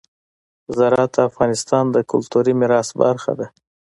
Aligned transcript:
زراعت 0.77 1.11
د 1.15 1.19
افغانستان 1.29 1.83
د 1.91 1.97
کلتوري 2.11 2.53
میراث 2.59 2.89
برخه 3.01 3.31
ده. 3.39 3.47